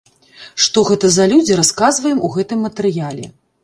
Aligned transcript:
Што 0.65 0.83
гэта 0.89 1.11
за 1.17 1.29
людзі, 1.33 1.59
расказваем 1.61 2.19
у 2.27 2.35
гэтым 2.41 2.67
матэрыяле. 2.71 3.35